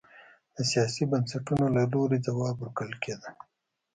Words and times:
د 0.55 0.57
سیاسي 0.71 1.03
بنسټونو 1.11 1.65
له 1.75 1.83
لوري 1.93 2.19
ځواب 2.27 2.55
ورکول 2.59 2.91
کېده. 3.03 3.29